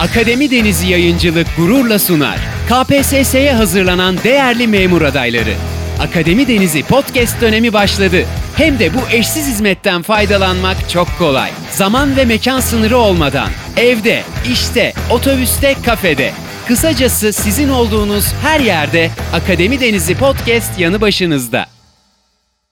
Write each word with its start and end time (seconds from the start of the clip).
Akademi 0.00 0.50
Denizi 0.50 0.88
Yayıncılık 0.88 1.46
gururla 1.56 1.98
sunar. 1.98 2.38
KPSS'ye 2.68 3.52
hazırlanan 3.52 4.16
değerli 4.24 4.66
memur 4.66 5.02
adayları. 5.02 5.54
Akademi 6.00 6.48
Denizi 6.48 6.82
podcast 6.82 7.40
dönemi 7.40 7.72
başladı. 7.72 8.16
Hem 8.56 8.78
de 8.78 8.94
bu 8.94 8.98
eşsiz 9.12 9.48
hizmetten 9.48 10.02
faydalanmak 10.02 10.90
çok 10.90 11.08
kolay. 11.18 11.50
Zaman 11.70 12.16
ve 12.16 12.24
mekan 12.24 12.60
sınırı 12.60 12.96
olmadan. 12.98 13.48
Evde, 13.76 14.22
işte, 14.52 14.92
otobüste, 15.10 15.74
kafede. 15.86 16.30
Kısacası 16.68 17.32
sizin 17.32 17.68
olduğunuz 17.68 18.32
her 18.42 18.60
yerde 18.60 19.10
Akademi 19.34 19.80
Denizi 19.80 20.18
podcast 20.18 20.80
yanı 20.80 21.00
başınızda. 21.00 21.64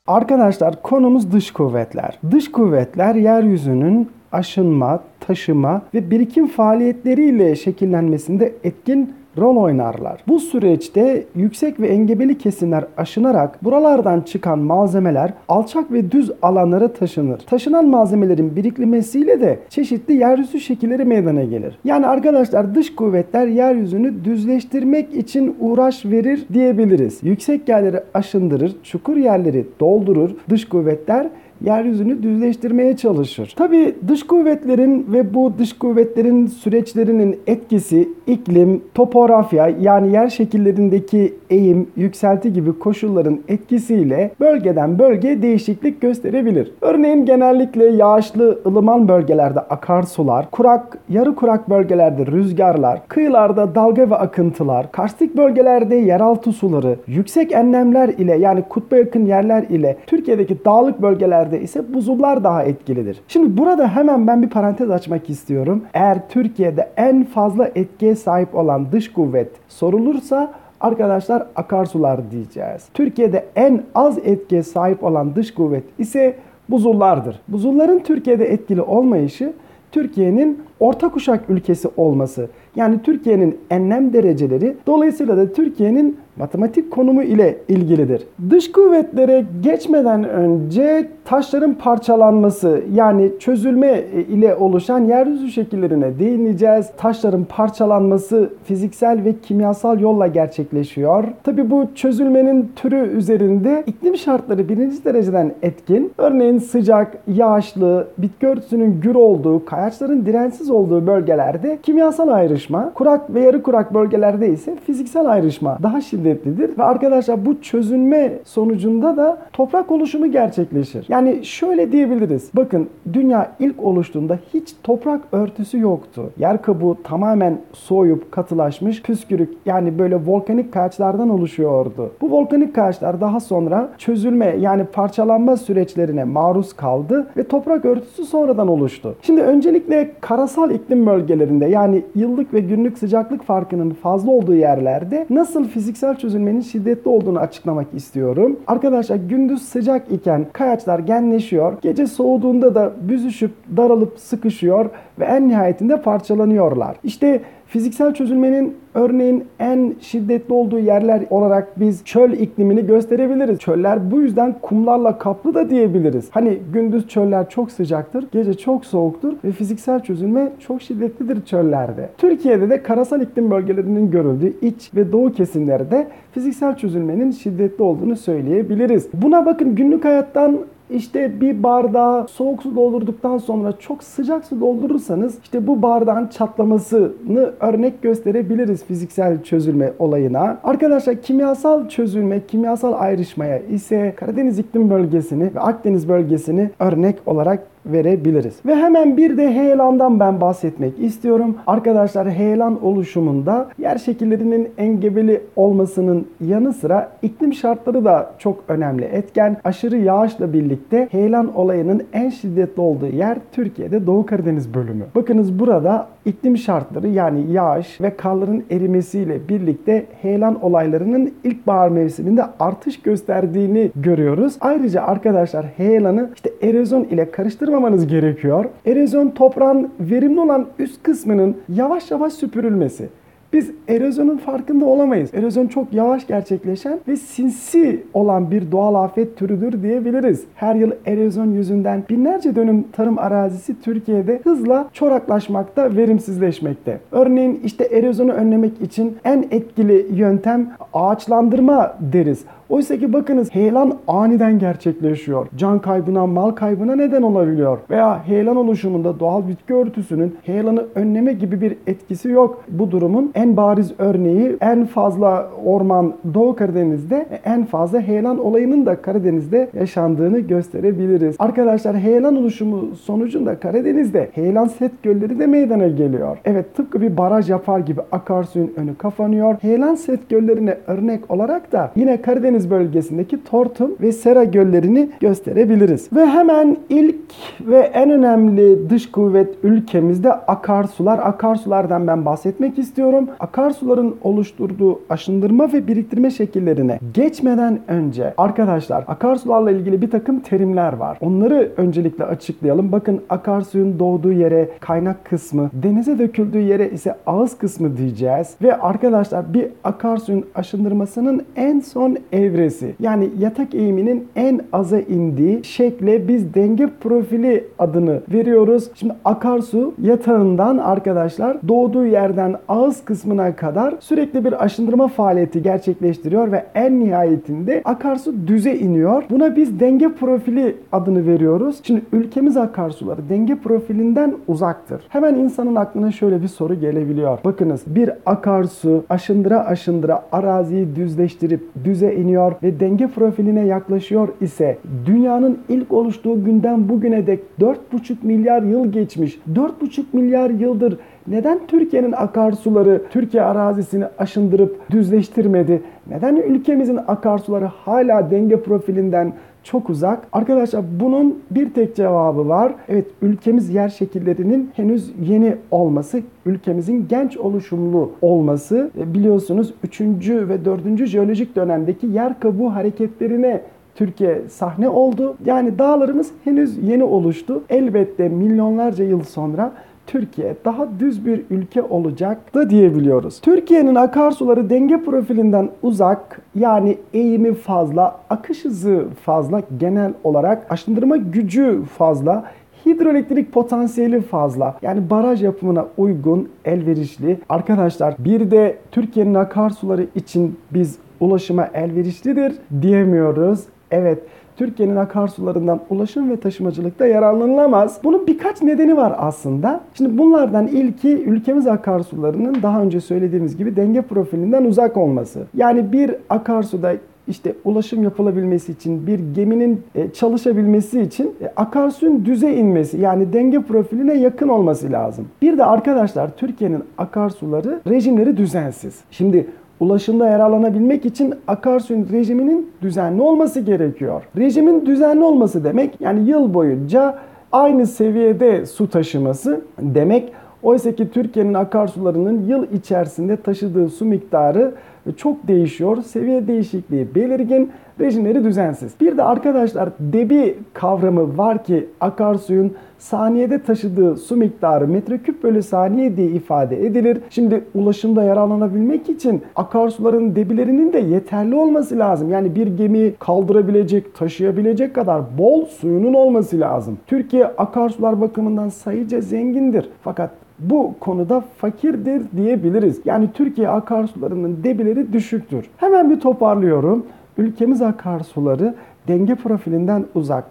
Arkadaşlar 0.06 0.82
konumuz 0.82 1.32
dış 1.32 1.50
kuvvetler. 1.50 2.18
Dış 2.30 2.50
kuvvetler 2.52 3.14
yeryüzünün 3.14 4.10
aşınma, 4.34 5.00
taşıma 5.20 5.82
ve 5.94 6.10
birikim 6.10 6.46
faaliyetleriyle 6.46 7.56
şekillenmesinde 7.56 8.52
etkin 8.64 9.14
rol 9.38 9.56
oynarlar. 9.56 10.20
Bu 10.28 10.38
süreçte 10.38 11.24
yüksek 11.34 11.80
ve 11.80 11.88
engebeli 11.88 12.38
kesimler 12.38 12.84
aşınarak 12.96 13.64
buralardan 13.64 14.20
çıkan 14.20 14.58
malzemeler 14.58 15.32
alçak 15.48 15.92
ve 15.92 16.12
düz 16.12 16.30
alanlara 16.42 16.92
taşınır. 16.92 17.38
Taşınan 17.38 17.88
malzemelerin 17.88 18.56
birikmesiyle 18.56 19.40
de 19.40 19.58
çeşitli 19.68 20.14
yeryüzü 20.14 20.60
şekilleri 20.60 21.04
meydana 21.04 21.44
gelir. 21.44 21.78
Yani 21.84 22.06
arkadaşlar 22.06 22.74
dış 22.74 22.94
kuvvetler 22.94 23.46
yeryüzünü 23.46 24.24
düzleştirmek 24.24 25.14
için 25.14 25.56
uğraş 25.60 26.04
verir 26.04 26.46
diyebiliriz. 26.52 27.18
Yüksek 27.22 27.68
yerleri 27.68 28.00
aşındırır, 28.14 28.76
çukur 28.82 29.16
yerleri 29.16 29.66
doldurur. 29.80 30.30
Dış 30.50 30.68
kuvvetler 30.68 31.28
yeryüzünü 31.64 32.22
düzleştirmeye 32.22 32.96
çalışır. 32.96 33.54
Tabi 33.56 33.94
dış 34.08 34.22
kuvvetlerin 34.22 35.06
ve 35.12 35.34
bu 35.34 35.52
dış 35.58 35.72
kuvvetlerin 35.72 36.46
süreçlerinin 36.46 37.38
etkisi 37.46 38.08
iklim, 38.26 38.82
topografya 38.94 39.68
yani 39.80 40.12
yer 40.12 40.28
şekillerindeki 40.28 41.34
eğim, 41.50 41.88
yükselti 41.96 42.52
gibi 42.52 42.78
koşulların 42.78 43.38
etkisiyle 43.48 44.30
bölgeden 44.40 44.98
bölge 44.98 45.42
değişiklik 45.42 46.00
gösterebilir. 46.00 46.72
Örneğin 46.80 47.26
genellikle 47.26 47.84
yağışlı 47.84 48.58
ılıman 48.66 49.08
bölgelerde 49.08 49.60
akarsular, 49.60 50.50
kurak, 50.50 50.98
yarı 51.08 51.34
kurak 51.34 51.70
bölgelerde 51.70 52.26
rüzgarlar, 52.26 53.08
kıyılarda 53.08 53.74
dalga 53.74 54.10
ve 54.10 54.16
akıntılar, 54.16 54.92
karstik 54.92 55.36
bölgelerde 55.36 55.96
yeraltı 55.96 56.52
suları, 56.52 56.96
yüksek 57.06 57.52
enlemler 57.52 58.08
ile 58.08 58.36
yani 58.36 58.62
kutba 58.68 58.96
yakın 58.96 59.26
yerler 59.26 59.62
ile 59.62 59.96
Türkiye'deki 60.06 60.64
dağlık 60.64 61.02
bölgelerde 61.02 61.53
ülkelerde 61.54 61.64
ise 61.64 61.94
buzullar 61.94 62.44
daha 62.44 62.62
etkilidir. 62.62 63.20
Şimdi 63.28 63.58
burada 63.58 63.88
hemen 63.88 64.26
ben 64.26 64.42
bir 64.42 64.48
parantez 64.48 64.90
açmak 64.90 65.30
istiyorum. 65.30 65.82
Eğer 65.94 66.28
Türkiye'de 66.28 66.88
en 66.96 67.24
fazla 67.24 67.70
etkiye 67.74 68.14
sahip 68.14 68.54
olan 68.54 68.92
dış 68.92 69.12
kuvvet 69.12 69.48
sorulursa 69.68 70.52
arkadaşlar 70.80 71.46
akarsular 71.56 72.30
diyeceğiz. 72.30 72.88
Türkiye'de 72.94 73.44
en 73.56 73.82
az 73.94 74.18
etkiye 74.18 74.62
sahip 74.62 75.04
olan 75.04 75.34
dış 75.34 75.54
kuvvet 75.54 75.84
ise 75.98 76.36
buzullardır. 76.68 77.40
Buzulların 77.48 77.98
Türkiye'de 77.98 78.44
etkili 78.44 78.82
olmayışı 78.82 79.52
Türkiye'nin 79.92 80.58
orta 80.80 81.08
kuşak 81.08 81.50
ülkesi 81.50 81.88
olması. 81.96 82.48
Yani 82.76 83.02
Türkiye'nin 83.02 83.58
enlem 83.70 84.12
dereceleri 84.12 84.76
dolayısıyla 84.86 85.36
da 85.36 85.52
Türkiye'nin 85.52 86.16
matematik 86.36 86.90
konumu 86.90 87.22
ile 87.22 87.56
ilgilidir. 87.68 88.26
Dış 88.50 88.72
kuvvetlere 88.72 89.44
geçmeden 89.62 90.28
önce 90.28 91.08
taşların 91.24 91.74
parçalanması 91.74 92.82
yani 92.94 93.30
çözülme 93.38 94.02
ile 94.28 94.54
oluşan 94.54 95.00
yeryüzü 95.00 95.50
şekillerine 95.50 96.18
değineceğiz. 96.18 96.90
Taşların 96.96 97.44
parçalanması 97.44 98.50
fiziksel 98.64 99.24
ve 99.24 99.34
kimyasal 99.42 100.00
yolla 100.00 100.26
gerçekleşiyor. 100.26 101.24
Tabi 101.44 101.70
bu 101.70 101.86
çözülmenin 101.94 102.72
türü 102.76 102.96
üzerinde 102.96 103.84
iklim 103.86 104.16
şartları 104.16 104.68
birinci 104.68 105.04
dereceden 105.04 105.52
etkin. 105.62 106.12
Örneğin 106.18 106.58
sıcak, 106.58 107.18
yağışlı, 107.26 108.08
bitki 108.18 108.46
örtüsünün 108.46 109.00
gür 109.00 109.14
olduğu, 109.14 109.64
kayaçların 109.64 110.26
dirensiz 110.26 110.70
olduğu 110.70 111.06
bölgelerde 111.06 111.78
kimyasal 111.82 112.28
ayrışma, 112.28 112.92
kurak 112.94 113.34
ve 113.34 113.40
yarı 113.40 113.62
kurak 113.62 113.94
bölgelerde 113.94 114.48
ise 114.48 114.76
fiziksel 114.86 115.26
ayrışma 115.26 115.78
daha 115.82 116.00
şiddetlidir. 116.24 116.78
Ve 116.78 116.82
arkadaşlar 116.82 117.46
bu 117.46 117.60
çözünme 117.60 118.32
sonucunda 118.44 119.16
da 119.16 119.38
toprak 119.52 119.90
oluşumu 119.90 120.32
gerçekleşir. 120.32 121.06
Yani 121.08 121.44
şöyle 121.44 121.92
diyebiliriz. 121.92 122.50
Bakın 122.54 122.88
dünya 123.12 123.52
ilk 123.60 123.82
oluştuğunda 123.82 124.38
hiç 124.54 124.74
toprak 124.82 125.20
örtüsü 125.32 125.78
yoktu. 125.78 126.30
Yer 126.38 126.62
kabuğu 126.62 126.96
tamamen 127.04 127.58
soğuyup 127.72 128.32
katılaşmış, 128.32 129.02
püskürük 129.02 129.54
yani 129.66 129.98
böyle 129.98 130.16
volkanik 130.26 130.72
kayaçlardan 130.72 131.28
oluşuyordu. 131.28 132.10
Bu 132.20 132.30
volkanik 132.30 132.74
kayaçlar 132.74 133.20
daha 133.20 133.40
sonra 133.40 133.88
çözülme 133.98 134.56
yani 134.60 134.84
parçalanma 134.84 135.56
süreçlerine 135.56 136.24
maruz 136.24 136.72
kaldı 136.72 137.26
ve 137.36 137.44
toprak 137.44 137.84
örtüsü 137.84 138.24
sonradan 138.24 138.68
oluştu. 138.68 139.14
Şimdi 139.22 139.40
öncelikle 139.40 140.10
karasal 140.20 140.70
iklim 140.70 141.06
bölgelerinde 141.06 141.66
yani 141.66 142.02
yıllık 142.14 142.54
ve 142.54 142.60
günlük 142.60 142.98
sıcaklık 142.98 143.42
farkının 143.42 143.90
fazla 143.90 144.30
olduğu 144.30 144.54
yerlerde 144.54 145.26
nasıl 145.30 145.64
fiziksel 145.64 146.13
çözülmenin 146.14 146.60
şiddetli 146.60 147.08
olduğunu 147.08 147.38
açıklamak 147.38 147.86
istiyorum. 147.94 148.56
Arkadaşlar 148.66 149.16
gündüz 149.16 149.62
sıcak 149.62 150.12
iken 150.12 150.46
kayaçlar 150.52 150.98
genleşiyor. 150.98 151.72
Gece 151.82 152.06
soğuduğunda 152.06 152.74
da 152.74 152.92
büzüşüp 153.00 153.50
daralıp 153.76 154.18
sıkışıyor 154.18 154.90
ve 155.18 155.24
en 155.24 155.48
nihayetinde 155.48 156.02
parçalanıyorlar. 156.02 156.96
İşte 157.04 157.42
Fiziksel 157.66 158.14
çözülmenin 158.14 158.74
örneğin 158.94 159.44
en 159.58 159.94
şiddetli 160.00 160.54
olduğu 160.54 160.78
yerler 160.78 161.22
olarak 161.30 161.80
biz 161.80 162.04
çöl 162.04 162.32
iklimini 162.32 162.86
gösterebiliriz. 162.86 163.58
Çöller 163.58 164.10
bu 164.10 164.20
yüzden 164.20 164.54
kumlarla 164.62 165.18
kaplı 165.18 165.54
da 165.54 165.70
diyebiliriz. 165.70 166.28
Hani 166.30 166.58
gündüz 166.72 167.08
çöller 167.08 167.48
çok 167.48 167.70
sıcaktır, 167.70 168.24
gece 168.32 168.54
çok 168.54 168.86
soğuktur 168.86 169.32
ve 169.44 169.52
fiziksel 169.52 170.00
çözülme 170.00 170.52
çok 170.58 170.82
şiddetlidir 170.82 171.44
çöllerde. 171.44 172.08
Türkiye'de 172.18 172.70
de 172.70 172.82
karasal 172.82 173.20
iklim 173.20 173.50
bölgelerinin 173.50 174.10
görüldüğü 174.10 174.52
iç 174.62 174.90
ve 174.94 175.12
doğu 175.12 175.32
kesimlerde 175.32 176.08
fiziksel 176.32 176.76
çözülmenin 176.76 177.30
şiddetli 177.30 177.82
olduğunu 177.84 178.16
söyleyebiliriz. 178.16 179.08
Buna 179.14 179.46
bakın 179.46 179.74
günlük 179.74 180.04
hayattan 180.04 180.58
işte 180.90 181.40
bir 181.40 181.62
bardağı 181.62 182.28
soğuk 182.28 182.62
su 182.62 182.76
doldurduktan 182.76 183.38
sonra 183.38 183.78
çok 183.78 184.02
sıcak 184.02 184.44
su 184.44 184.60
doldurursanız 184.60 185.38
işte 185.42 185.66
bu 185.66 185.82
bardağın 185.82 186.26
çatlamasını 186.26 187.50
örnek 187.60 188.02
gösterebiliriz 188.02 188.84
fiziksel 188.84 189.42
çözülme 189.42 189.92
olayına. 189.98 190.58
Arkadaşlar 190.64 191.22
kimyasal 191.22 191.88
çözülme, 191.88 192.46
kimyasal 192.46 192.92
ayrışmaya 192.92 193.58
ise 193.58 194.14
Karadeniz 194.16 194.58
iklim 194.58 194.90
bölgesini 194.90 195.54
ve 195.54 195.60
Akdeniz 195.60 196.08
bölgesini 196.08 196.70
örnek 196.78 197.16
olarak 197.26 197.73
verebiliriz. 197.86 198.54
Ve 198.66 198.74
hemen 198.74 199.16
bir 199.16 199.36
de 199.36 199.54
heyelandan 199.54 200.20
ben 200.20 200.40
bahsetmek 200.40 200.98
istiyorum. 200.98 201.56
Arkadaşlar 201.66 202.30
heyelan 202.30 202.84
oluşumunda 202.84 203.68
yer 203.78 203.98
şekillerinin 203.98 204.68
engebeli 204.78 205.40
olmasının 205.56 206.26
yanı 206.40 206.72
sıra 206.72 207.12
iklim 207.22 207.52
şartları 207.52 208.04
da 208.04 208.30
çok 208.38 208.64
önemli 208.68 209.04
etken. 209.04 209.56
Aşırı 209.64 209.96
yağışla 209.96 210.52
birlikte 210.52 211.08
heyelan 211.10 211.56
olayının 211.56 212.02
en 212.12 212.30
şiddetli 212.30 212.80
olduğu 212.80 213.06
yer 213.06 213.38
Türkiye'de 213.52 214.06
Doğu 214.06 214.26
Karadeniz 214.26 214.74
bölümü. 214.74 215.04
Bakınız 215.14 215.58
burada 215.58 216.06
iklim 216.26 216.56
şartları 216.56 217.08
yani 217.08 217.52
yağış 217.52 218.00
ve 218.00 218.16
karların 218.16 218.64
erimesiyle 218.70 219.48
birlikte 219.48 220.06
heyelan 220.22 220.64
olaylarının 220.64 221.34
ilkbahar 221.44 221.88
mevsiminde 221.88 222.44
artış 222.60 223.02
gösterdiğini 223.02 223.90
görüyoruz. 223.96 224.56
Ayrıca 224.60 225.02
arkadaşlar 225.02 225.66
heyelanı 225.76 226.30
işte 226.34 226.50
erozyon 226.62 227.04
ile 227.04 227.30
karıştırma 227.30 227.74
kaçırmamanız 227.74 228.06
gerekiyor. 228.06 228.64
Erozyon 228.86 229.30
toprağın 229.30 229.90
verimli 230.00 230.40
olan 230.40 230.66
üst 230.78 231.02
kısmının 231.02 231.56
yavaş 231.68 232.10
yavaş 232.10 232.32
süpürülmesi. 232.32 233.08
Biz 233.54 233.70
erozyonun 233.88 234.36
farkında 234.36 234.84
olamayız. 234.84 235.34
Erozyon 235.34 235.66
çok 235.66 235.92
yavaş 235.92 236.26
gerçekleşen 236.26 237.00
ve 237.08 237.16
sinsi 237.16 238.02
olan 238.14 238.50
bir 238.50 238.72
doğal 238.72 238.94
afet 238.94 239.36
türüdür 239.36 239.82
diyebiliriz. 239.82 240.44
Her 240.54 240.74
yıl 240.74 240.90
erozyon 241.06 241.50
yüzünden 241.50 242.04
binlerce 242.10 242.56
dönüm 242.56 242.84
tarım 242.92 243.18
arazisi 243.18 243.80
Türkiye'de 243.80 244.40
hızla 244.44 244.88
çoraklaşmakta, 244.92 245.96
verimsizleşmekte. 245.96 247.00
Örneğin 247.12 247.60
işte 247.64 247.84
erozyonu 247.84 248.32
önlemek 248.32 248.80
için 248.80 249.16
en 249.24 249.42
etkili 249.50 250.06
yöntem 250.10 250.70
ağaçlandırma 250.92 251.96
deriz. 252.12 252.44
Oysa 252.68 252.96
ki 252.96 253.12
bakınız 253.12 253.54
heyelan 253.54 253.94
aniden 254.08 254.58
gerçekleşiyor. 254.58 255.46
Can 255.56 255.78
kaybına, 255.78 256.26
mal 256.26 256.50
kaybına 256.50 256.96
neden 256.96 257.22
olabiliyor. 257.22 257.78
Veya 257.90 258.24
heyelan 258.26 258.56
oluşumunda 258.56 259.20
doğal 259.20 259.48
bitki 259.48 259.74
örtüsünün 259.74 260.36
heyelanı 260.42 260.84
önleme 260.94 261.32
gibi 261.32 261.60
bir 261.60 261.76
etkisi 261.86 262.28
yok. 262.28 262.64
Bu 262.68 262.90
durumun 262.90 263.32
en 263.34 263.56
bariz 263.56 263.92
örneği 263.98 264.56
en 264.60 264.84
fazla 264.86 265.50
orman 265.64 266.14
Doğu 266.34 266.56
Karadeniz'de 266.56 267.26
en 267.44 267.64
fazla 267.64 268.00
heyelan 268.00 268.38
olayının 268.38 268.86
da 268.86 269.02
Karadeniz'de 269.02 269.68
yaşandığını 269.74 270.38
gösterebiliriz. 270.38 271.36
Arkadaşlar 271.38 271.96
heyelan 271.96 272.36
oluşumu 272.36 272.96
sonucunda 272.96 273.60
Karadeniz'de 273.60 274.30
heyelan 274.32 274.66
set 274.66 275.02
gölleri 275.02 275.38
de 275.38 275.46
meydana 275.46 275.88
geliyor. 275.88 276.38
Evet 276.44 276.76
tıpkı 276.76 277.00
bir 277.00 277.16
baraj 277.16 277.50
yapar 277.50 277.78
gibi 277.78 278.00
akarsuyun 278.12 278.72
önü 278.76 278.94
kapanıyor. 278.94 279.56
Heyelan 279.60 279.94
set 279.94 280.28
göllerine 280.28 280.78
örnek 280.86 281.30
olarak 281.30 281.72
da 281.72 281.90
yine 281.96 282.22
Karadeniz 282.22 282.63
bölgesindeki 282.70 283.44
Tortum 283.44 283.90
ve 284.00 284.12
Sera 284.12 284.44
göllerini 284.44 285.08
gösterebiliriz. 285.20 286.12
Ve 286.12 286.26
hemen 286.26 286.76
ilk 286.88 287.16
ve 287.60 287.78
en 287.78 288.10
önemli 288.10 288.90
dış 288.90 289.10
kuvvet 289.10 289.54
ülkemizde 289.62 290.32
akarsular. 290.32 291.18
Akarsulardan 291.18 292.06
ben 292.06 292.24
bahsetmek 292.24 292.78
istiyorum. 292.78 293.28
Akarsuların 293.40 294.14
oluşturduğu 294.22 295.00
aşındırma 295.10 295.72
ve 295.72 295.86
biriktirme 295.86 296.30
şekillerine 296.30 296.98
geçmeden 297.14 297.78
önce 297.88 298.34
arkadaşlar 298.36 299.04
akarsularla 299.08 299.70
ilgili 299.70 300.02
bir 300.02 300.10
takım 300.10 300.40
terimler 300.40 300.92
var. 300.92 301.18
Onları 301.20 301.72
öncelikle 301.76 302.24
açıklayalım. 302.24 302.92
Bakın 302.92 303.20
akarsuyun 303.28 303.98
doğduğu 303.98 304.32
yere 304.32 304.68
kaynak 304.80 305.24
kısmı, 305.24 305.70
denize 305.72 306.18
döküldüğü 306.18 306.60
yere 306.60 306.90
ise 306.90 307.14
ağız 307.26 307.58
kısmı 307.58 307.96
diyeceğiz. 307.96 308.54
Ve 308.62 308.76
arkadaşlar 308.76 309.54
bir 309.54 309.68
akarsuyun 309.84 310.44
aşındırmasının 310.54 311.42
en 311.56 311.80
son 311.80 312.16
evresi 312.44 312.94
yani 313.00 313.30
yatak 313.38 313.74
eğiminin 313.74 314.28
en 314.36 314.60
aza 314.72 315.00
indiği 315.00 315.64
şekle 315.64 316.28
biz 316.28 316.54
denge 316.54 316.88
profili 317.00 317.64
adını 317.78 318.20
veriyoruz. 318.32 318.90
Şimdi 318.94 319.14
akarsu 319.24 319.94
yatağından 320.02 320.78
arkadaşlar 320.78 321.68
doğduğu 321.68 322.06
yerden 322.06 322.56
ağız 322.68 323.04
kısmına 323.04 323.56
kadar 323.56 323.94
sürekli 324.00 324.44
bir 324.44 324.64
aşındırma 324.64 325.08
faaliyeti 325.08 325.62
gerçekleştiriyor 325.62 326.52
ve 326.52 326.64
en 326.74 327.00
nihayetinde 327.00 327.82
akarsu 327.84 328.34
düze 328.46 328.76
iniyor. 328.76 329.24
Buna 329.30 329.56
biz 329.56 329.80
denge 329.80 330.08
profili 330.08 330.76
adını 330.92 331.26
veriyoruz. 331.26 331.80
Şimdi 331.82 332.02
ülkemiz 332.12 332.56
akarsuları 332.56 333.28
denge 333.28 333.54
profilinden 333.54 334.34
uzaktır. 334.48 335.02
Hemen 335.08 335.34
insanın 335.34 335.74
aklına 335.74 336.12
şöyle 336.12 336.42
bir 336.42 336.48
soru 336.48 336.80
gelebiliyor. 336.80 337.38
Bakınız 337.44 337.82
bir 337.86 338.10
akarsu 338.26 339.04
aşındıra 339.10 339.66
aşındıra 339.66 340.22
araziyi 340.32 340.96
düzleştirip 340.96 341.60
düze 341.84 342.14
iniyor 342.14 342.33
ve 342.62 342.80
denge 342.80 343.06
profiline 343.06 343.66
yaklaşıyor 343.66 344.28
ise 344.40 344.78
dünyanın 345.06 345.58
ilk 345.68 345.92
oluştuğu 345.92 346.44
günden 346.44 346.88
bugüne 346.88 347.26
dek 347.26 347.40
4,5 347.60 347.76
milyar 348.22 348.62
yıl 348.62 348.92
geçmiş. 348.92 349.38
4,5 349.54 350.04
milyar 350.12 350.50
yıldır 350.50 350.98
neden 351.26 351.60
Türkiye'nin 351.68 352.12
akarsuları 352.12 353.02
Türkiye 353.10 353.42
arazisini 353.42 354.04
aşındırıp 354.18 354.90
düzleştirmedi? 354.90 355.82
Neden 356.10 356.36
ülkemizin 356.36 356.98
akarsuları 357.08 357.64
hala 357.64 358.30
denge 358.30 358.60
profilinden 358.60 359.32
çok 359.64 359.90
uzak. 359.90 360.26
Arkadaşlar 360.32 360.84
bunun 361.00 361.38
bir 361.50 361.74
tek 361.74 361.96
cevabı 361.96 362.48
var. 362.48 362.74
Evet 362.88 363.06
ülkemiz 363.22 363.70
yer 363.70 363.88
şekillerinin 363.88 364.70
henüz 364.76 365.12
yeni 365.28 365.56
olması, 365.70 366.22
ülkemizin 366.46 367.06
genç 367.08 367.36
oluşumlu 367.36 368.10
olması 368.22 368.90
e, 368.98 369.14
biliyorsunuz 369.14 369.74
3. 369.82 370.00
ve 370.30 370.64
4. 370.64 371.06
jeolojik 371.06 371.56
dönemdeki 371.56 372.06
yer 372.06 372.40
kabuğu 372.40 372.74
hareketlerine 372.74 373.60
Türkiye 373.94 374.42
sahne 374.48 374.88
oldu. 374.88 375.36
Yani 375.44 375.78
dağlarımız 375.78 376.30
henüz 376.44 376.88
yeni 376.88 377.04
oluştu. 377.04 377.62
Elbette 377.70 378.28
milyonlarca 378.28 379.04
yıl 379.04 379.22
sonra 379.22 379.72
Türkiye 380.06 380.54
daha 380.64 380.88
düz 380.98 381.26
bir 381.26 381.42
ülke 381.50 381.82
olacak 381.82 382.54
da 382.54 382.70
diyebiliyoruz. 382.70 383.40
Türkiye'nin 383.40 383.94
akarsuları 383.94 384.70
denge 384.70 385.02
profilinden 385.02 385.70
uzak 385.82 386.40
yani 386.54 386.98
eğimi 387.12 387.54
fazla, 387.54 388.20
akış 388.30 388.64
hızı 388.64 389.04
fazla 389.24 389.62
genel 389.78 390.12
olarak 390.24 390.66
aşındırma 390.70 391.16
gücü 391.16 391.82
fazla 391.98 392.44
hidroelektrik 392.86 393.52
potansiyeli 393.52 394.20
fazla. 394.20 394.76
Yani 394.82 395.10
baraj 395.10 395.42
yapımına 395.42 395.86
uygun, 395.96 396.48
elverişli. 396.64 397.38
Arkadaşlar 397.48 398.14
bir 398.18 398.50
de 398.50 398.78
Türkiye'nin 398.90 399.34
akarsuları 399.34 400.06
için 400.14 400.58
biz 400.70 400.98
ulaşıma 401.20 401.68
elverişlidir 401.74 402.52
diyemiyoruz. 402.82 403.60
Evet 403.90 404.18
Türkiye'nin 404.56 404.96
akarsularından 404.96 405.80
ulaşım 405.90 406.30
ve 406.30 406.36
taşımacılıkta 406.36 407.06
yararlanılamaz. 407.06 408.00
Bunun 408.04 408.26
birkaç 408.26 408.62
nedeni 408.62 408.96
var 408.96 409.14
aslında. 409.18 409.80
Şimdi 409.94 410.18
bunlardan 410.18 410.66
ilki 410.66 411.24
ülkemiz 411.24 411.66
akarsularının 411.66 412.62
daha 412.62 412.82
önce 412.82 413.00
söylediğimiz 413.00 413.56
gibi 413.56 413.76
denge 413.76 414.02
profilinden 414.02 414.64
uzak 414.64 414.96
olması. 414.96 415.42
Yani 415.54 415.92
bir 415.92 416.14
akarsuda 416.30 416.92
işte 417.28 417.54
ulaşım 417.64 418.02
yapılabilmesi 418.02 418.72
için 418.72 419.06
bir 419.06 419.18
geminin 419.34 419.82
e, 419.94 420.12
çalışabilmesi 420.12 421.00
için 421.00 421.34
e, 421.42 421.52
akarsuyun 421.56 422.24
düze 422.24 422.54
inmesi 422.54 423.00
yani 423.00 423.32
denge 423.32 423.62
profiline 423.62 424.14
yakın 424.14 424.48
olması 424.48 424.92
lazım. 424.92 425.28
Bir 425.42 425.58
de 425.58 425.64
arkadaşlar 425.64 426.36
Türkiye'nin 426.36 426.84
akarsuları 426.98 427.80
rejimleri 427.88 428.36
düzensiz. 428.36 429.00
Şimdi 429.10 429.46
ulaşımda 429.80 430.26
yararlanabilmek 430.26 431.06
için 431.06 431.34
akarsuyun 431.48 432.08
rejiminin 432.12 432.70
düzenli 432.82 433.22
olması 433.22 433.60
gerekiyor. 433.60 434.22
Rejimin 434.36 434.86
düzenli 434.86 435.24
olması 435.24 435.64
demek 435.64 436.00
yani 436.00 436.28
yıl 436.30 436.54
boyunca 436.54 437.18
aynı 437.52 437.86
seviyede 437.86 438.66
su 438.66 438.90
taşıması 438.90 439.60
demek. 439.80 440.32
Oysa 440.62 440.92
ki 440.92 441.10
Türkiye'nin 441.10 441.54
akarsularının 441.54 442.46
yıl 442.46 442.66
içerisinde 442.72 443.36
taşıdığı 443.36 443.88
su 443.88 444.04
miktarı 444.04 444.74
çok 445.12 445.48
değişiyor. 445.48 446.02
Seviye 446.02 446.46
değişikliği 446.46 447.14
belirgin, 447.14 447.70
rejimleri 448.00 448.44
düzensiz. 448.44 448.92
Bir 449.00 449.16
de 449.16 449.22
arkadaşlar 449.22 449.88
debi 450.00 450.58
kavramı 450.72 451.38
var 451.38 451.64
ki 451.64 451.86
akarsuyun 452.00 452.72
saniyede 452.98 453.62
taşıdığı 453.62 454.16
su 454.16 454.36
miktarı 454.36 454.88
metreküp 454.88 455.42
bölü 455.42 455.62
saniye 455.62 456.16
diye 456.16 456.26
ifade 456.26 456.86
edilir. 456.86 457.18
Şimdi 457.30 457.64
ulaşımda 457.74 458.22
yararlanabilmek 458.22 459.08
için 459.08 459.42
akarsuların 459.56 460.36
debilerinin 460.36 460.92
de 460.92 460.98
yeterli 460.98 461.54
olması 461.54 461.98
lazım. 461.98 462.30
Yani 462.30 462.54
bir 462.54 462.66
gemi 462.66 463.14
kaldırabilecek, 463.18 464.14
taşıyabilecek 464.14 464.94
kadar 464.94 465.38
bol 465.38 465.64
suyunun 465.64 466.14
olması 466.14 466.60
lazım. 466.60 466.98
Türkiye 467.06 467.46
akarsular 467.46 468.20
bakımından 468.20 468.68
sayıca 468.68 469.20
zengindir. 469.20 469.88
Fakat 470.02 470.30
bu 470.58 470.94
konuda 471.00 471.44
fakirdir 471.56 472.22
diyebiliriz. 472.36 473.00
Yani 473.04 473.28
Türkiye 473.34 473.68
akarsularının 473.68 474.64
debileri 474.64 474.93
düşüktür. 475.12 475.66
Hemen 475.76 476.10
bir 476.10 476.20
toparlıyorum. 476.20 477.06
Ülkemiz 477.38 477.82
akarsuları 477.82 478.74
denge 479.08 479.34
profilinden 479.34 480.04
uzak, 480.14 480.44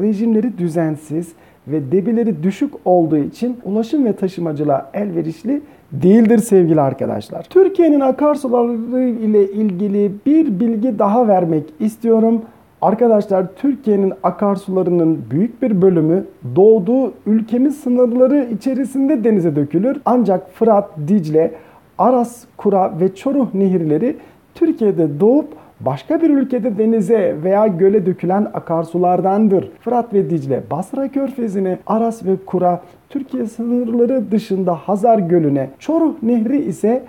rejimleri 0.00 0.58
düzensiz 0.58 1.32
ve 1.68 1.92
debileri 1.92 2.42
düşük 2.42 2.74
olduğu 2.84 3.16
için 3.16 3.56
ulaşım 3.64 4.04
ve 4.04 4.12
taşımacılığa 4.12 4.90
elverişli 4.94 5.62
değildir 5.92 6.38
sevgili 6.38 6.80
arkadaşlar. 6.80 7.42
Türkiye'nin 7.42 8.00
akarsuları 8.00 9.00
ile 9.02 9.52
ilgili 9.52 10.12
bir 10.26 10.60
bilgi 10.60 10.98
daha 10.98 11.28
vermek 11.28 11.64
istiyorum. 11.80 12.42
Arkadaşlar 12.82 13.46
Türkiye'nin 13.56 14.12
akarsularının 14.22 15.18
büyük 15.30 15.62
bir 15.62 15.82
bölümü 15.82 16.24
doğduğu 16.56 17.12
ülkemiz 17.26 17.80
sınırları 17.80 18.48
içerisinde 18.54 19.24
denize 19.24 19.56
dökülür. 19.56 20.00
Ancak 20.04 20.50
Fırat, 20.52 20.90
Dicle, 21.08 21.54
Aras, 22.00 22.44
Kura 22.56 23.00
ve 23.00 23.14
Çoruh 23.14 23.54
nehirleri 23.54 24.16
Türkiye'de 24.54 25.20
doğup 25.20 25.46
başka 25.80 26.22
bir 26.22 26.30
ülkede 26.30 26.78
denize 26.78 27.36
veya 27.44 27.66
göle 27.66 28.06
dökülen 28.06 28.50
akarsulardandır. 28.54 29.70
Fırat 29.80 30.14
ve 30.14 30.30
Dicle, 30.30 30.62
Basra 30.70 31.08
Körfezi'ne, 31.08 31.78
Aras 31.86 32.24
ve 32.24 32.36
Kura 32.46 32.82
Türkiye 33.08 33.46
sınırları 33.46 34.30
dışında 34.30 34.74
Hazar 34.74 35.18
Gölü'ne, 35.18 35.70
Çoruh 35.78 36.14
Nehri 36.22 36.64
ise 36.64 37.02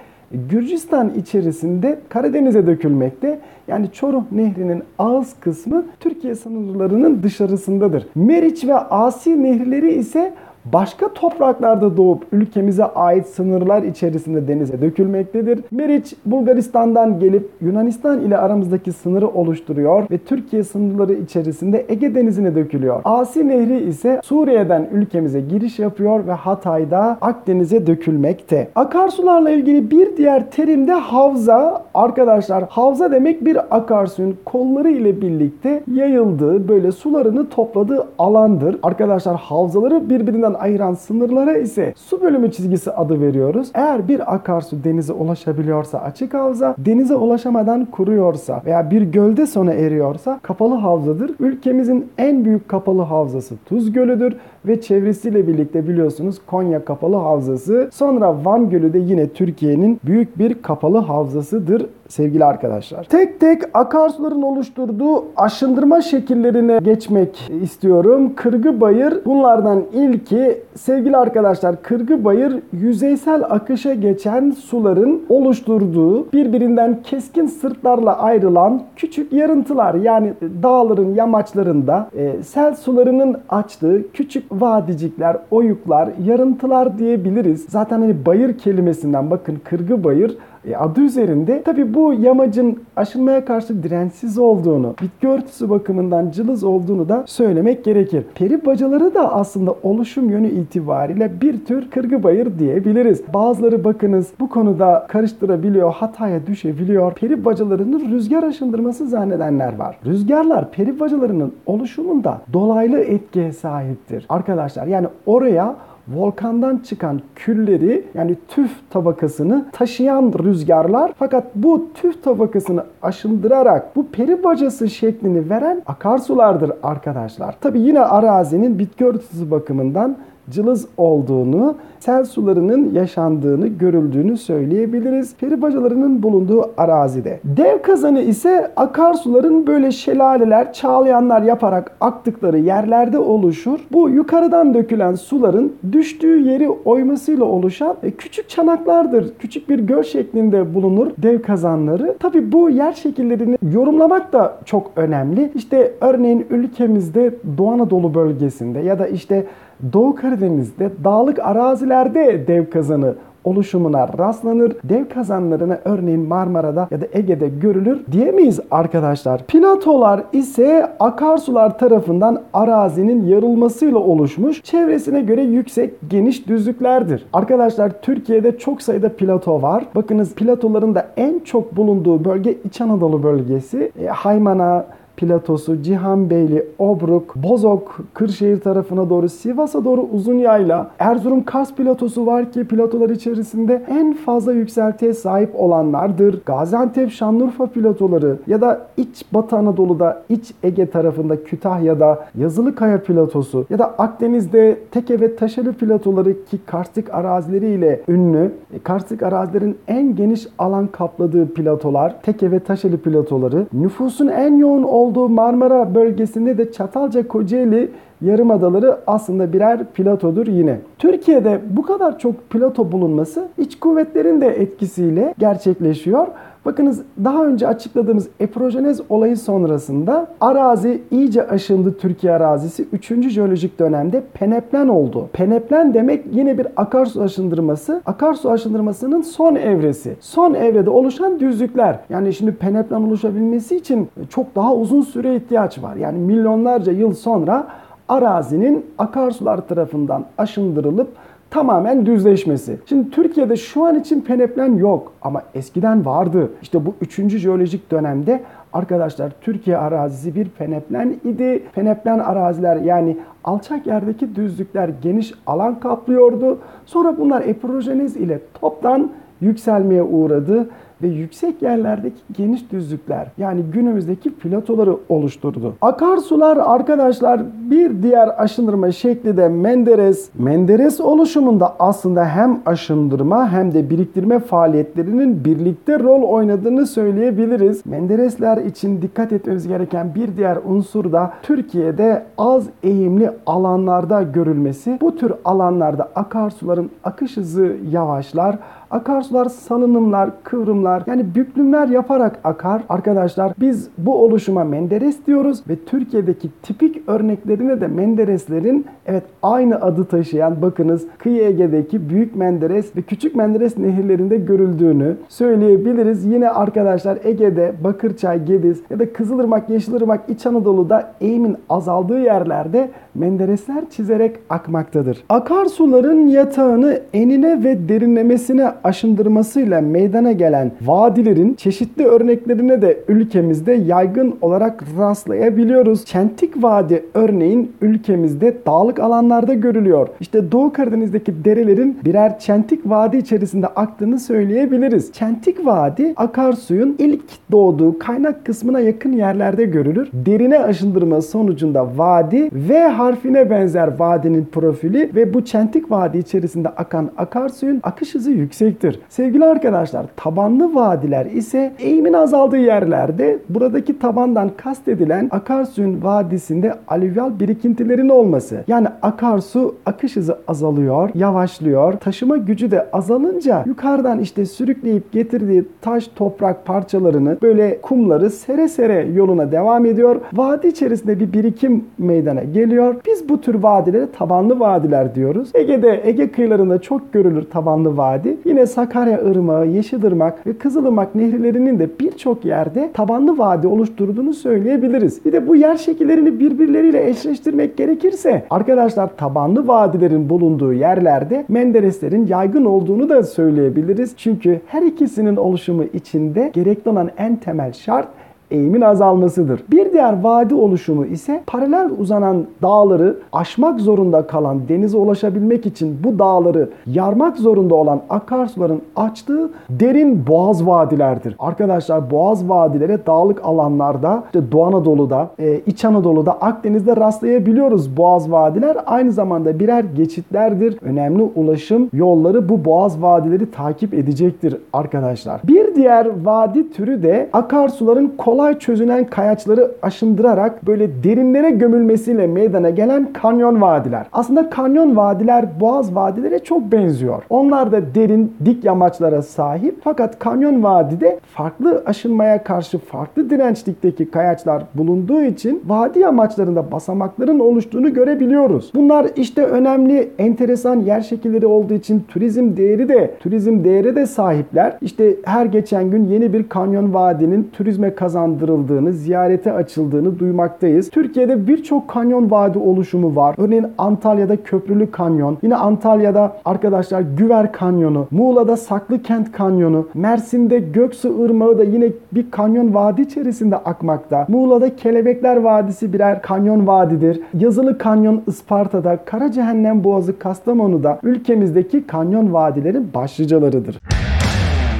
Gürcistan 0.50 1.10
içerisinde 1.10 2.00
Karadeniz'e 2.10 2.68
dökülmekte. 2.68 3.40
Yani 3.68 3.92
Çoruh 3.92 4.24
Nehri'nin 4.32 4.84
ağız 5.00 5.34
kısmı 5.40 5.86
Türkiye 6.00 6.36
sınırlarının 6.36 7.24
dışarısındadır. 7.24 8.08
Meriç 8.16 8.66
ve 8.66 8.76
Asi 8.76 9.44
nehirleri 9.44 9.94
ise 9.94 10.34
başka 10.66 11.14
topraklarda 11.14 11.98
doğup 11.98 12.24
ülkemize 12.32 12.86
ait 12.86 13.28
sınırlar 13.28 13.84
içerisinde 13.84 14.48
denize 14.48 14.82
dökülmektedir. 14.82 15.60
Meriç 15.72 16.16
Bulgaristan'dan 16.26 17.20
gelip 17.20 17.50
Yunanistan 17.62 18.20
ile 18.22 18.38
aramızdaki 18.38 18.92
sınırı 18.92 19.28
oluşturuyor 19.28 20.04
ve 20.12 20.18
Türkiye 20.18 20.64
sınırları 20.64 21.14
içerisinde 21.14 21.86
Ege 21.90 22.16
Denizi'ne 22.16 22.56
dökülüyor. 22.56 23.02
Asi 23.04 23.48
Nehri 23.48 23.80
ise 23.80 24.20
Suriye'den 24.24 24.90
ülkemize 24.94 25.42
giriş 25.42 25.80
yapıyor 25.80 26.28
ve 26.28 26.32
Hatay'da 26.32 27.18
Akdeniz'e 27.22 27.88
dökülmekte. 27.88 28.68
Akarsularla 28.76 29.50
ilgili 29.50 29.92
bir 29.92 30.18
diğer 30.18 30.52
terim 30.52 30.88
de 30.88 30.94
havza. 30.94 31.84
Arkadaşlar 31.94 32.64
havza 32.70 33.12
demek 33.12 33.46
bir 33.46 33.58
akarsuyun 33.78 34.36
kolları 34.46 34.90
ile 34.90 35.22
birlikte 35.22 35.84
yayıldığı 35.94 36.68
böyle 36.68 36.92
sularını 36.92 37.50
topladığı 37.50 38.08
alandır. 38.20 38.80
Arkadaşlar 38.84 39.36
havzaları 39.36 40.10
birbirinden 40.10 40.51
ayıran 40.54 40.94
sınırlara 40.94 41.58
ise 41.58 41.94
su 41.96 42.22
bölümü 42.22 42.52
çizgisi 42.52 42.92
adı 42.92 43.22
veriyoruz. 43.22 43.72
Eğer 43.74 44.08
bir 44.08 44.34
akarsu 44.34 44.84
denize 44.84 45.14
ulaşabiliyorsa 45.14 46.00
açık 46.00 46.34
havza, 46.34 46.76
denize 46.78 47.16
ulaşamadan 47.16 47.86
kuruyorsa 47.86 48.62
veya 48.66 48.92
bir 48.92 49.02
gölde 49.02 49.48
sona 49.48 49.74
eriyorsa 49.74 50.40
kapalı 50.44 50.76
havzadır. 50.76 51.32
Ülkemizin 51.40 52.10
en 52.18 52.46
büyük 52.46 52.70
kapalı 52.70 53.02
havzası 53.02 53.56
Tuz 53.66 53.92
Gölü'dür 53.92 54.36
ve 54.66 54.82
çevresiyle 54.82 55.48
birlikte 55.48 55.88
biliyorsunuz 55.88 56.42
Konya 56.48 56.86
Kapalı 56.86 57.16
Havzası. 57.16 57.90
Sonra 57.94 58.46
Van 58.46 58.70
Gölü 58.70 58.94
de 58.94 59.00
yine 59.00 59.28
Türkiye'nin 59.30 60.00
büyük 60.06 60.40
bir 60.40 60.62
kapalı 60.62 60.98
havzasıdır 60.98 61.86
sevgili 62.12 62.46
arkadaşlar. 62.46 63.04
Tek 63.04 63.40
tek 63.40 63.62
akarsuların 63.74 64.42
oluşturduğu 64.42 65.26
aşındırma 65.36 66.02
şekillerine 66.02 66.80
geçmek 66.84 67.52
istiyorum. 67.62 68.34
Kırgı 68.36 68.82
bayır 68.82 69.26
bunlardan 69.26 69.84
ilki 69.94 70.62
sevgili 70.76 71.18
arkadaşlar 71.18 71.82
Kırgı 71.82 72.26
bayır 72.26 72.60
yüzeysel 72.74 73.44
akışa 73.44 73.94
geçen 73.94 74.52
suların 74.52 75.22
oluşturduğu 75.30 76.32
birbirinden 76.32 77.02
keskin 77.04 77.46
sırtlarla 77.46 78.20
ayrılan 78.20 78.82
küçük 78.96 79.34
yarıntılar 79.34 79.94
yani 79.94 80.34
dağların 80.64 81.16
yamaçlarında 81.16 82.10
e, 82.18 82.44
sel 82.44 82.76
sularının 82.76 83.38
açtığı 83.50 84.12
küçük 84.14 84.52
vadicikler, 84.52 85.38
oyuklar, 85.52 86.10
yarıntılar 86.26 86.98
diyebiliriz. 86.98 87.66
Zaten 87.70 88.02
hani 88.02 88.26
bayır 88.26 88.58
kelimesinden 88.58 89.32
bakın 89.32 89.62
kırgı 89.64 90.04
bayır 90.04 90.38
adı 90.80 91.02
üzerinde 91.02 91.62
tabi 91.64 91.94
bu 91.94 92.14
yamacın 92.14 92.84
aşınmaya 92.96 93.46
karşı 93.46 93.84
dirençsiz 93.84 94.38
olduğunu, 94.38 94.96
bitki 95.02 95.28
örtüsü 95.28 95.70
bakımından 95.70 96.32
cılız 96.32 96.64
olduğunu 96.64 97.10
da 97.10 97.24
söylemek 97.28 97.86
gerekir. 97.86 98.24
Peri 98.36 98.66
bacaları 98.66 99.14
da 99.14 99.34
aslında 99.34 99.76
oluşum 99.84 100.30
yönü 100.30 100.48
itibariyle 100.48 101.42
bir 101.42 101.66
tür 101.66 101.90
kırgı 101.90 102.24
bayır 102.24 102.60
diyebiliriz. 102.60 103.22
Bazıları 103.34 103.84
bakınız 103.84 104.32
bu 104.40 104.50
konuda 104.50 105.06
karıştırabiliyor, 105.10 105.94
hataya 105.94 106.48
düşebiliyor. 106.48 107.14
Peri 107.14 107.46
bacalarının 107.46 108.12
rüzgar 108.12 108.44
aşındırması 108.44 109.08
zannedenler 109.08 109.78
var. 109.78 109.98
Rüzgarlar 110.06 110.72
peri 110.72 111.00
bacalarının 111.00 111.54
oluşumunda 111.66 112.42
dolaylı 112.54 113.00
etkiye 113.00 113.52
sahiptir. 113.52 114.26
Arkadaşlar 114.30 114.88
yani 114.88 115.08
oraya 115.26 115.76
volkandan 116.16 116.78
çıkan 116.78 117.22
külleri 117.36 118.06
yani 118.14 118.36
tüf 118.48 118.72
tabakasını 118.90 119.66
taşıyan 119.72 120.34
rüzgarlar 120.44 121.12
fakat 121.20 121.56
bu 121.56 121.88
tüf 121.94 122.24
tabakasını 122.24 122.84
aşındırarak 123.02 123.96
bu 123.96 124.08
peri 124.08 124.44
bacası 124.44 124.90
şeklini 124.90 125.50
veren 125.50 125.82
akarsulardır 125.86 126.72
arkadaşlar. 126.84 127.56
Tabi 127.62 127.80
yine 127.80 128.00
arazinin 128.00 128.80
bitki 128.80 129.06
örtüsü 129.06 129.52
bakımından 129.52 130.18
cılız 130.52 130.88
olduğunu, 130.98 131.76
sel 132.00 132.26
sularının 132.26 132.94
yaşandığını, 132.94 133.68
görüldüğünü 133.68 134.38
söyleyebiliriz. 134.38 135.36
Peri 135.36 135.62
bacalarının 135.62 136.24
bulunduğu 136.24 136.72
arazide. 136.78 137.40
Dev 137.44 137.82
kazanı 137.82 138.22
ise 138.22 138.72
akarsuların 138.76 139.68
böyle 139.68 139.92
şelaleler, 139.92 140.74
çağlayanlar 140.74 141.42
yaparak 141.42 141.92
aktıkları 142.02 142.58
yerlerde 142.58 143.20
oluşur. 143.20 143.80
Bu 143.92 144.10
yukarıdan 144.10 144.74
dökülen 144.74 145.16
suların 145.16 145.74
düştüğü 145.92 146.40
yeri 146.40 146.70
oymasıyla 146.70 147.46
oluşan 147.46 147.96
e, 148.04 148.12
küçük 148.12 148.50
çanaklardır. 148.50 149.34
Küçük 149.40 149.70
bir 149.70 149.80
göl 149.80 150.04
şeklinde 150.04 150.74
bulunur 150.74 151.12
dev 151.18 151.42
kazanları. 151.42 152.16
Tabi 152.20 152.52
bu 152.52 152.70
yer 152.70 152.94
şekillerini 152.94 153.58
yorumlamak 153.74 154.34
da 154.34 154.58
çok 154.66 154.92
önemli. 154.96 155.52
İşte 155.56 155.92
örneğin 156.02 156.46
ülkemizde 156.50 157.34
Doğu 157.58 157.72
Anadolu 157.72 158.14
bölgesinde 158.14 158.80
ya 158.80 159.00
da 159.00 159.08
işte 159.08 159.46
Doğu 159.94 160.16
Karadeniz'de 160.16 160.92
dağlık 161.04 161.40
arazilerde 161.40 162.48
dev 162.48 162.70
kazanı 162.70 163.16
oluşumuna 163.44 164.08
rastlanır. 164.18 164.74
Dev 164.84 165.10
kazanlarına 165.10 165.80
örneğin 165.86 166.28
Marmara'da 166.28 166.88
ya 166.92 167.02
da 167.02 167.06
Ege'de 167.14 167.48
görülür 167.48 168.00
diyemeyiz 168.12 168.60
arkadaşlar. 168.72 169.44
Platolar 169.44 170.24
ise 170.34 170.92
akarsular 171.00 171.78
tarafından 171.78 172.42
arazinin 172.54 173.26
yarılmasıyla 173.26 173.98
oluşmuş 173.98 174.64
çevresine 174.64 175.22
göre 175.22 175.42
yüksek 175.42 175.94
geniş 176.10 176.48
düzlüklerdir. 176.48 177.26
Arkadaşlar 177.34 178.02
Türkiye'de 178.02 178.58
çok 178.58 178.82
sayıda 178.82 179.10
plato 179.10 179.62
var. 179.62 179.86
Bakınız 179.96 180.36
platoların 180.36 180.96
da 180.96 181.08
en 181.18 181.40
çok 181.40 181.78
bulunduğu 181.78 182.26
bölge 182.26 182.58
İç 182.66 182.82
Anadolu 182.82 183.24
bölgesi. 183.24 183.92
E, 184.04 184.08
Haymana, 184.08 184.86
platosu, 185.18 185.84
Cihanbeyli, 185.84 186.66
Obruk, 186.80 187.36
Bozok, 187.36 188.00
Kırşehir 188.14 188.60
tarafına 188.60 189.10
doğru, 189.10 189.30
Sivas'a 189.30 189.86
doğru 189.86 190.02
uzun 190.14 190.38
yayla, 190.38 190.92
Erzurum 191.00 191.44
Kars 191.44 191.74
platosu 191.74 192.26
var 192.26 192.52
ki 192.52 192.68
platolar 192.68 193.10
içerisinde 193.10 193.82
en 193.90 194.14
fazla 194.14 194.54
yükseltiye 194.54 195.14
sahip 195.14 195.50
olanlardır. 195.56 196.42
Gaziantep, 196.46 197.12
Şanlıurfa 197.12 197.66
platoları 197.66 198.38
ya 198.48 198.62
da 198.62 198.82
iç 198.98 199.26
Batı 199.34 199.58
Anadolu'da, 199.58 200.24
iç 200.30 200.54
Ege 200.64 200.90
tarafında 200.90 201.44
Kütahya'da 201.44 202.26
Yazılıkaya 202.38 203.04
platosu 203.04 203.66
ya 203.70 203.80
da 203.80 203.86
Akdeniz'de 203.86 204.80
Teke 204.92 205.22
ve 205.22 205.36
Taşeli 205.36 205.72
platoları 205.72 206.46
ki 206.46 206.60
karstik 206.66 207.14
arazileriyle 207.14 208.02
ünlü. 208.08 208.52
E, 208.74 208.80
karstik 208.80 209.24
arazilerin 209.24 209.78
en 209.88 210.16
geniş 210.16 210.48
alan 210.58 210.88
kapladığı 210.88 211.54
platolar, 211.54 212.22
Teke 212.22 212.52
ve 212.52 212.60
Taşeli 212.60 212.98
platoları. 212.98 213.68
Nüfusun 213.74 214.28
en 214.28 214.56
yoğun 214.58 214.84
olduğu 214.84 215.01
olduğu 215.02 215.30
Marmara 215.30 215.96
bölgesinde 215.96 216.58
de 216.58 216.72
Çatalca 216.72 217.28
Kocaeli 217.28 217.92
yarımadaları 218.22 218.98
aslında 219.08 219.54
birer 219.54 219.86
platodur 219.86 220.48
yine. 220.48 220.80
Türkiye'de 221.00 221.62
bu 221.70 221.82
kadar 221.82 222.20
çok 222.20 222.50
plato 222.50 222.92
bulunması 222.92 223.48
iç 223.58 223.80
kuvvetlerin 223.80 224.42
de 224.42 224.48
etkisiyle 224.48 225.34
gerçekleşiyor. 225.40 226.28
Bakınız 226.66 227.02
daha 227.24 227.46
önce 227.46 227.68
açıkladığımız 227.68 228.28
eprojenez 228.40 229.02
olayı 229.10 229.38
sonrasında 229.38 230.28
arazi 230.42 231.02
iyice 231.12 231.48
aşındı 231.48 231.98
Türkiye 231.98 232.34
arazisi 232.34 232.88
3. 232.94 233.30
jeolojik 233.30 233.80
dönemde 233.80 234.24
peneplen 234.34 234.88
oldu. 234.88 235.30
Peneplen 235.34 235.94
demek 235.94 236.26
yine 236.32 236.58
bir 236.58 236.68
akarsu 236.76 237.22
aşındırması. 237.22 238.02
Akarsu 238.06 238.52
aşındırmasının 238.52 239.22
son 239.22 239.56
evresi. 239.56 240.16
Son 240.20 240.54
evrede 240.54 240.90
oluşan 240.90 241.40
düzlükler. 241.40 242.00
Yani 242.10 242.34
şimdi 242.34 242.56
peneplen 242.56 243.02
oluşabilmesi 243.02 243.76
için 243.76 244.10
çok 244.30 244.56
daha 244.56 244.76
uzun 244.76 245.02
süre 245.02 245.36
ihtiyaç 245.36 245.84
var. 245.84 245.96
Yani 245.96 246.18
milyonlarca 246.18 246.92
yıl 246.92 247.14
sonra 247.14 247.68
arazinin 248.10 248.86
akarsular 248.98 249.68
tarafından 249.68 250.26
aşındırılıp 250.38 251.08
tamamen 251.52 252.06
düzleşmesi. 252.06 252.80
Şimdi 252.86 253.12
Türkiye'de 253.12 253.56
şu 253.56 253.86
an 253.86 254.00
için 254.00 254.22
peneplen 254.22 254.76
yok 254.76 255.14
ama 255.22 255.42
eskiden 255.56 256.06
vardı. 256.06 256.52
İşte 256.62 256.86
bu 256.86 256.96
3. 257.02 257.16
jeolojik 257.16 257.92
dönemde 257.92 258.42
arkadaşlar 258.74 259.32
Türkiye 259.42 259.78
arazisi 259.78 260.36
bir 260.36 260.50
peneplen 260.50 261.16
idi. 261.24 261.64
Peneplen 261.76 262.20
araziler 262.20 262.76
yani 262.76 263.18
alçak 263.44 263.88
yerdeki 263.88 264.36
düzlükler 264.36 264.90
geniş 265.02 265.34
alan 265.48 265.80
kaplıyordu. 265.80 266.60
Sonra 266.86 267.18
bunlar 267.18 267.42
eprojeniz 267.42 268.18
ile 268.18 268.40
toptan 268.62 269.12
yükselmeye 269.42 270.04
uğradı 270.04 270.70
ve 271.04 271.08
yüksek 271.08 271.62
yerlerdeki 271.62 272.18
geniş 272.38 272.72
düzlükler 272.72 273.28
yani 273.38 273.62
günümüzdeki 273.74 274.34
platoları 274.34 274.98
oluşturdu. 275.10 275.74
Akarsular 275.82 276.58
arkadaşlar 276.58 277.42
bir 277.72 278.04
diğer 278.04 278.44
aşındırma 278.44 278.92
şekli 278.92 279.38
de 279.38 279.50
Menderes. 279.50 280.30
Menderes 280.40 281.02
oluşumunda 281.02 281.76
aslında 281.80 282.26
hem 282.26 282.60
aşındırma 282.66 283.52
hem 283.52 283.74
de 283.74 283.90
biriktirme 283.90 284.40
faaliyetlerinin 284.40 285.46
birlikte 285.46 286.00
rol 286.00 286.24
oynadığını 286.24 286.88
söyleyebiliriz. 286.88 287.86
Menderesler 287.86 288.58
için 288.58 289.02
dikkat 289.02 289.32
etmemiz 289.34 289.68
gereken 289.68 290.16
bir 290.16 290.38
diğer 290.38 290.58
unsur 290.66 291.12
da 291.12 291.34
Türkiye'de 291.44 292.24
az 292.38 292.66
eğimli 292.84 293.32
alanlarda 293.46 294.24
görülmesi. 294.24 294.98
Bu 295.02 295.16
tür 295.16 295.34
alanlarda 295.46 296.10
akarsuların 296.16 296.90
akış 297.04 297.38
hızı 297.38 297.76
yavaşlar. 297.92 298.58
Akarsular 298.92 299.46
salınımlar, 299.46 300.30
kıvrımlar 300.44 300.91
akımlar 300.92 301.18
yani 301.18 301.36
büklümler 301.36 301.88
yaparak 301.88 302.40
akar. 302.44 302.84
Arkadaşlar 302.90 303.54
biz 303.60 303.90
bu 303.98 304.24
oluşuma 304.24 304.64
Menderes 304.64 305.26
diyoruz 305.28 305.64
ve 305.70 305.76
Türkiye'deki 305.86 306.50
tipik 306.64 307.10
örneklerine 307.10 307.82
de 307.82 307.88
Mendereslerin 307.88 308.86
evet 309.06 309.24
aynı 309.44 309.76
adı 309.76 310.06
taşıyan 310.06 310.62
bakınız 310.62 311.08
Kıyı 311.18 311.44
Ege'deki 311.44 312.10
Büyük 312.10 312.36
Menderes 312.36 312.96
ve 312.96 313.02
Küçük 313.02 313.36
Menderes 313.36 313.78
nehirlerinde 313.78 314.38
görüldüğünü 314.38 315.16
söyleyebiliriz. 315.30 316.26
Yine 316.26 316.50
arkadaşlar 316.50 317.18
Ege'de 317.24 317.74
Bakırçay, 317.84 318.46
Gediz 318.46 318.82
ya 318.90 319.00
da 319.00 319.14
Kızılırmak, 319.14 319.70
Yeşilırmak, 319.70 320.22
İç 320.28 320.46
Anadolu'da 320.46 321.14
eğimin 321.22 321.58
azaldığı 321.70 322.20
yerlerde 322.20 322.90
Menderesler 323.16 323.90
çizerek 323.90 324.36
akmaktadır. 324.50 325.24
Akarsuların 325.30 326.28
yatağını 326.28 327.00
enine 327.14 327.64
ve 327.64 327.90
derinlemesine 327.90 328.72
aşındırmasıyla 328.84 329.82
meydana 329.82 330.32
gelen 330.32 330.72
vadilerin 330.86 331.54
çeşitli 331.54 332.06
örneklerine 332.06 332.82
de 332.82 333.00
ülkemizde 333.08 333.74
yaygın 333.74 334.36
olarak 334.42 334.84
rastlayabiliyoruz. 334.98 336.06
Çentik 336.06 336.64
Vadi 336.64 337.06
örneğin 337.14 337.72
ülkemizde 337.82 338.58
dağlık 338.66 339.00
alanlarda 339.00 339.54
görülüyor. 339.54 340.08
İşte 340.20 340.52
Doğu 340.52 340.74
Karadeniz'deki 340.74 341.46
derelerin 341.46 341.98
birer 342.06 342.40
çentik 342.40 342.90
vadi 342.90 343.18
içerisinde 343.18 343.68
aktığını 343.68 344.20
söyleyebiliriz. 344.20 345.14
Çentik 345.14 345.66
Vadi 345.66 346.14
akarsuyun 346.18 346.96
ilk 347.00 347.22
doğduğu 347.52 348.00
kaynak 348.00 348.46
kısmına 348.46 348.80
yakın 348.80 349.12
yerlerde 349.12 349.66
görülür. 349.66 350.10
Derine 350.14 350.60
aşındırma 350.60 351.22
sonucunda 351.22 351.98
vadi 351.98 352.50
V 352.54 352.80
harfine 352.80 353.50
benzer 353.50 354.00
vadinin 354.00 354.46
profili 354.52 355.10
ve 355.16 355.34
bu 355.34 355.46
çentik 355.46 355.92
vadi 355.92 356.18
içerisinde 356.18 356.70
akan 356.70 357.10
akarsuyun 357.18 357.80
akış 357.84 358.16
hızı 358.16 358.32
yüksektir. 358.32 359.00
Sevgili 359.10 359.46
arkadaşlar 359.46 360.06
tabanlı 360.16 360.61
vadiler 360.64 361.26
ise 361.26 361.74
eğimin 361.80 362.14
azaldığı 362.14 362.58
yerlerde 362.58 363.40
buradaki 363.50 364.00
tabandan 364.00 364.52
kastedilen 364.58 365.28
akarsuyun 365.32 366.04
vadisinde 366.04 366.74
alüvyal 366.88 367.40
birikintilerin 367.40 368.10
olması. 368.10 368.64
Yani 368.68 368.88
akarsu 369.02 369.76
akış 369.86 370.16
hızı 370.16 370.38
azalıyor, 370.48 371.10
yavaşlıyor. 371.16 371.94
Taşıma 371.94 372.38
gücü 372.38 372.72
de 372.72 372.90
azalınca 372.94 373.64
yukarıdan 373.66 374.20
işte 374.20 374.46
sürükleyip 374.46 375.12
getirdiği 375.12 375.66
taş 375.82 376.08
toprak 376.08 376.66
parçalarını 376.66 377.38
böyle 377.42 377.82
kumları 377.82 378.30
sere 378.30 378.68
sere 378.68 379.08
yoluna 379.14 379.52
devam 379.52 379.86
ediyor. 379.86 380.22
Vadi 380.34 380.68
içerisinde 380.68 381.20
bir 381.20 381.34
birikim 381.34 381.86
meydana 381.98 382.44
geliyor. 382.44 382.96
Biz 383.08 383.30
bu 383.30 383.42
tür 383.42 383.56
vadilere 383.56 384.12
tabanlı 384.12 384.60
vadiler 384.60 385.16
diyoruz. 385.16 385.50
Ege'de 385.54 386.02
Ege 386.06 386.32
kıyılarında 386.32 386.82
çok 386.82 387.14
görülür 387.14 387.44
tabanlı 387.44 387.98
vadi. 387.98 388.38
Yine 388.46 388.66
Sakarya 388.66 389.22
Irmağı, 389.22 389.68
Yeşilırmak 389.68 390.48
ve 390.48 390.51
Kızılırmak 390.58 391.16
nehirlerinin 391.16 391.80
de 391.80 391.90
birçok 392.00 392.46
yerde 392.46 392.90
tabanlı 392.94 393.38
vadi 393.38 393.68
oluşturduğunu 393.68 394.34
söyleyebiliriz. 394.34 395.26
Bir 395.26 395.32
de 395.32 395.48
bu 395.48 395.56
yer 395.56 395.78
şekillerini 395.78 396.40
birbirleriyle 396.40 397.10
eşleştirmek 397.10 397.78
gerekirse 397.78 398.44
arkadaşlar 398.50 399.18
tabanlı 399.18 399.68
vadilerin 399.68 400.30
bulunduğu 400.30 400.74
yerlerde 400.74 401.46
Mendereslerin 401.50 402.28
yaygın 402.28 402.66
olduğunu 402.66 403.10
da 403.10 403.24
söyleyebiliriz. 403.24 404.14
Çünkü 404.18 404.62
her 404.68 404.82
ikisinin 404.82 405.36
oluşumu 405.36 405.84
içinde 405.94 406.52
gerekli 406.54 406.90
olan 406.90 407.10
en 407.18 407.36
temel 407.36 407.74
şart 407.74 408.08
eğimin 408.52 408.82
azalmasıdır. 408.82 409.64
Bir 409.72 409.94
diğer 409.94 410.24
vadi 410.24 410.56
oluşumu 410.56 411.06
ise 411.06 411.44
paralel 411.48 411.90
uzanan 412.00 412.46
dağları 412.62 413.16
aşmak 413.34 413.80
zorunda 413.80 414.28
kalan 414.28 414.60
denize 414.70 414.98
ulaşabilmek 414.98 415.66
için 415.66 416.00
bu 416.04 416.20
dağları 416.20 416.70
yarmak 416.88 417.38
zorunda 417.38 417.76
olan 417.76 418.02
akarsuların 418.10 418.82
açtığı 418.96 419.50
derin 419.70 420.28
boğaz 420.28 420.68
vadilerdir. 420.68 421.36
Arkadaşlar 421.40 422.12
boğaz 422.12 422.50
vadilere 422.50 423.06
dağlık 423.06 423.46
alanlarda 423.46 424.24
işte 424.26 424.52
Doğu 424.52 424.66
Anadolu'da, 424.66 425.30
e, 425.40 425.62
İç 425.66 425.86
Anadolu'da, 425.86 426.32
Akdeniz'de 426.32 426.96
rastlayabiliyoruz 426.96 427.98
boğaz 427.98 428.32
vadiler. 428.32 428.78
Aynı 428.86 429.12
zamanda 429.12 429.60
birer 429.60 429.84
geçitlerdir. 429.84 430.78
Önemli 430.82 431.24
ulaşım 431.36 431.90
yolları 431.94 432.50
bu 432.50 432.66
boğaz 432.66 433.02
vadileri 433.02 433.52
takip 433.52 433.94
edecektir 433.94 434.58
arkadaşlar. 434.74 435.42
Bir 435.44 435.76
diğer 435.76 436.08
vadi 436.26 436.72
türü 436.72 437.04
de 437.04 437.30
akarsuların 437.34 438.12
kolay 438.18 438.41
kolay 438.42 438.60
çözünen 438.60 439.06
kayaçları 439.06 439.72
aşındırarak 439.82 440.68
böyle 440.68 441.04
derinlere 441.04 441.50
gömülmesiyle 441.50 442.28
meydana 442.28 442.70
gelen 442.70 443.14
kanyon 443.14 443.62
vadiler. 443.62 444.06
Aslında 444.14 444.50
kanyon 444.50 444.96
vadiler 444.96 445.46
boğaz 445.60 445.96
vadilere 445.96 446.40
çok 446.40 446.72
benziyor. 446.72 447.24
Onlar 447.30 447.72
da 447.72 447.96
derin 447.96 448.34
dik 448.46 448.64
yamaçlara 448.64 449.22
sahip 449.22 449.76
fakat 449.84 450.20
kanyon 450.20 450.64
vadide 450.64 451.20
farklı 451.26 451.84
aşınmaya 451.86 452.44
karşı 452.44 452.78
farklı 452.78 453.30
dirençlikteki 453.30 454.12
kayaçlar 454.12 454.64
bulunduğu 454.76 455.22
için 455.22 455.64
vadi 455.68 456.00
yamaçlarında 456.00 456.72
basamakların 456.72 457.40
oluştuğunu 457.40 457.94
görebiliyoruz. 457.94 458.72
Bunlar 458.76 459.08
işte 459.16 459.46
önemli 459.46 460.12
enteresan 460.20 460.80
yer 460.80 461.02
şekilleri 461.02 461.46
olduğu 461.46 461.74
için 461.74 462.04
turizm 462.08 462.58
değeri 462.58 462.90
de 462.90 463.14
turizm 463.20 463.64
değeri 463.64 463.96
de 463.96 464.06
sahipler. 464.06 464.78
İşte 464.82 465.16
her 465.24 465.46
geçen 465.46 465.92
gün 465.92 466.08
yeni 466.08 466.34
bir 466.34 466.50
kanyon 466.50 466.94
vadinin 466.94 467.50
turizme 467.54 467.96
kazandığı 467.96 468.31
kazandırıldığını, 468.32 468.94
ziyarete 468.94 469.54
açıldığını 469.54 470.20
duymaktayız. 470.20 470.90
Türkiye'de 470.90 471.48
birçok 471.48 471.88
kanyon 471.88 472.32
vadi 472.32 472.60
oluşumu 472.60 473.16
var. 473.16 473.36
Örneğin 473.38 473.68
Antalya'da 473.78 474.44
Köprülü 474.44 474.92
Kanyon, 474.92 475.38
yine 475.42 475.56
Antalya'da 475.56 476.38
arkadaşlar 476.46 477.02
Güver 477.18 477.52
Kanyonu, 477.52 478.08
Muğla'da 478.12 478.58
Saklıkent 478.58 479.32
Kanyonu, 479.32 479.88
Mersin'de 479.94 480.60
Göksu 480.60 481.26
Irmağı 481.26 481.58
da 481.58 481.64
yine 481.64 481.90
bir 482.12 482.32
kanyon 482.32 482.74
vadi 482.74 483.02
içerisinde 483.02 483.58
akmakta. 483.58 484.26
Muğla'da 484.28 484.76
Kelebekler 484.76 485.38
Vadisi 485.38 485.94
birer 485.94 486.22
kanyon 486.22 486.68
vadidir. 486.68 487.22
Yazılı 487.34 487.78
Kanyon 487.78 488.22
Isparta'da, 488.28 488.98
Kara 489.06 489.32
Cehennem 489.32 489.84
Boğazı 489.84 490.20
Kastamonu'da 490.20 491.00
ülkemizdeki 491.04 491.88
kanyon 491.88 492.34
vadilerin 492.34 492.90
başlıcalarıdır. 492.94 493.80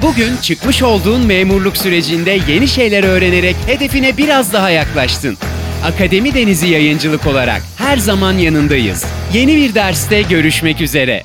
Bugün 0.02 0.36
çıkmış 0.36 0.82
olduğun 0.82 1.26
memurluk 1.26 1.76
sürecinde 1.76 2.40
yeni 2.48 2.68
şeyler 2.68 3.04
öğrenerek 3.04 3.56
hedefine 3.66 4.16
biraz 4.16 4.52
daha 4.52 4.70
yaklaştın. 4.70 5.38
Akademi 5.84 6.34
Denizi 6.34 6.68
Yayıncılık 6.68 7.26
olarak 7.26 7.62
her 7.78 7.96
zaman 7.96 8.32
yanındayız. 8.32 9.04
Yeni 9.32 9.56
bir 9.56 9.74
derste 9.74 10.22
görüşmek 10.22 10.80
üzere. 10.80 11.24